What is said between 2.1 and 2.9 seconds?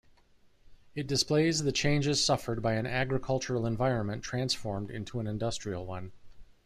suffered by an